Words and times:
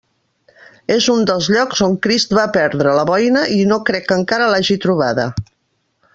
És 0.93 1.09
un 1.15 1.19
dels 1.31 1.49
llocs 1.55 1.83
on 1.87 1.93
Crist 2.05 2.33
va 2.39 2.47
perdre 2.57 2.95
la 3.01 3.05
boina, 3.11 3.45
i 3.59 3.69
no 3.75 3.79
crec 3.91 4.09
que 4.13 4.19
encara 4.23 4.49
l'hagi 4.55 4.79
trobada. 4.87 5.29